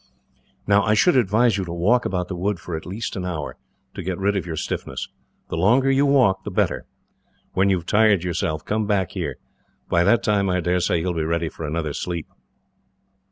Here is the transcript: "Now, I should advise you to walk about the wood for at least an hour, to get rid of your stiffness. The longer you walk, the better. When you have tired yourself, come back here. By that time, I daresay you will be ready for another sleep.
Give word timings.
"Now, 0.65 0.81
I 0.83 0.95
should 0.95 1.15
advise 1.15 1.59
you 1.59 1.65
to 1.65 1.71
walk 1.71 2.05
about 2.05 2.27
the 2.27 2.35
wood 2.35 2.59
for 2.59 2.75
at 2.75 2.87
least 2.87 3.15
an 3.15 3.23
hour, 3.23 3.55
to 3.93 4.01
get 4.01 4.17
rid 4.17 4.35
of 4.35 4.47
your 4.47 4.55
stiffness. 4.55 5.07
The 5.49 5.57
longer 5.57 5.91
you 5.91 6.07
walk, 6.07 6.43
the 6.43 6.49
better. 6.49 6.87
When 7.53 7.69
you 7.69 7.77
have 7.77 7.85
tired 7.85 8.23
yourself, 8.23 8.65
come 8.65 8.87
back 8.87 9.11
here. 9.11 9.37
By 9.89 10.03
that 10.05 10.23
time, 10.23 10.49
I 10.49 10.59
daresay 10.59 11.01
you 11.01 11.05
will 11.05 11.13
be 11.13 11.23
ready 11.23 11.49
for 11.49 11.67
another 11.67 11.93
sleep. 11.93 12.25